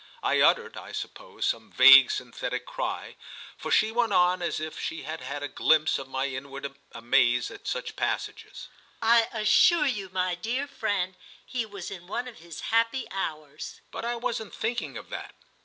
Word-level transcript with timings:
I 0.23 0.41
uttered, 0.41 0.77
I 0.77 0.93
suppose, 0.93 1.45
some 1.45 1.71
vague 1.71 2.09
synthetic 2.09 2.65
cry, 2.65 3.17
for 3.55 3.69
she 3.69 3.91
went 3.91 4.13
on 4.13 4.41
as 4.41 4.59
if 4.59 4.79
she 4.79 5.03
had 5.03 5.21
had 5.21 5.43
a 5.43 5.47
glimpse 5.47 5.99
of 5.99 6.07
my 6.09 6.25
inward 6.25 6.75
amaze 6.91 7.51
at 7.51 7.67
such 7.67 7.95
passages. 7.95 8.67
"I 8.99 9.29
assure 9.31 9.85
you, 9.85 10.09
my 10.11 10.33
dear 10.33 10.65
friend, 10.65 11.15
he 11.45 11.67
was 11.67 11.91
in 11.91 12.07
one 12.07 12.27
of 12.27 12.39
his 12.39 12.61
happy 12.61 13.05
hours." 13.11 13.81
But 13.91 14.03
I 14.03 14.15
wasn't 14.15 14.55
thinking 14.55 14.97
of 14.97 15.11
that. 15.11 15.35